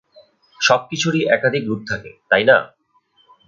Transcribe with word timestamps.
সবকিছুর-ই 0.59 1.21
একাধিক 1.27 1.63
রূপ 1.67 1.81
থাকে, 1.89 2.11
তাই 2.29 2.43
না? 2.43 2.57